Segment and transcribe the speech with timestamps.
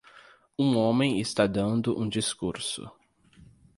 [0.57, 2.89] Um homem está dando um discurso